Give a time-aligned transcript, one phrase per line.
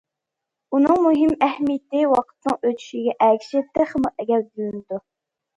[0.77, 5.01] ئۇنىڭ مۇھىم ئەھمىيىتى ۋاقىتنىڭ ئۆتىشىگە ئەگىشىپ تېخىمۇ گەۋدىلىنىدۇ.